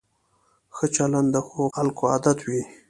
ښه 0.75 0.85
چلند 0.95 1.27
د 1.35 1.37
ښو 1.47 1.61
خلکو 1.75 2.03
عادت 2.13 2.37
وي. 2.47 2.61